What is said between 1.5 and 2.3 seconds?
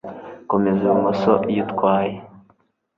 iyo utwaye